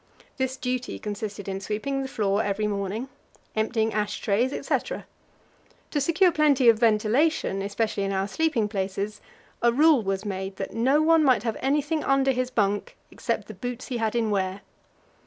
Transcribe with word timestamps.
This 0.37 0.57
duty 0.57 0.97
consisted 0.97 1.47
in 1.47 1.61
sweeping 1.61 2.01
the 2.01 2.07
floor 2.07 2.41
every 2.41 2.65
morning, 2.65 3.07
emptying 3.55 3.93
ash 3.93 4.17
trays, 4.19 4.51
etc. 4.51 5.05
To 5.91 6.01
secure 6.01 6.31
plenty 6.31 6.67
of 6.69 6.79
ventilation 6.79 7.61
especially 7.61 8.01
in 8.01 8.11
our 8.11 8.27
sleeping 8.27 8.67
places 8.67 9.21
a 9.61 9.71
rule 9.71 10.01
was 10.01 10.25
made 10.25 10.55
that 10.55 10.73
no 10.73 11.03
one 11.03 11.23
might 11.23 11.43
have 11.43 11.55
anything 11.59 12.03
under 12.03 12.31
his 12.31 12.49
bunk 12.49 12.97
except 13.11 13.47
the 13.47 13.53
boots 13.53 13.89
he 13.89 13.97
had 13.97 14.15
in 14.15 14.31
wear. 14.31 14.61